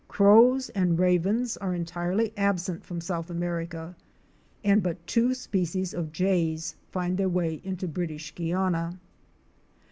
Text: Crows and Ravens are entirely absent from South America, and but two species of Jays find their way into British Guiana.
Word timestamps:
Crows 0.07 0.69
and 0.69 0.97
Ravens 0.97 1.57
are 1.57 1.75
entirely 1.75 2.33
absent 2.35 2.83
from 2.83 3.01
South 3.01 3.29
America, 3.29 3.95
and 4.63 4.81
but 4.81 5.05
two 5.05 5.35
species 5.35 5.93
of 5.93 6.11
Jays 6.11 6.75
find 6.89 7.19
their 7.19 7.29
way 7.29 7.61
into 7.63 7.87
British 7.87 8.33
Guiana. 8.33 8.99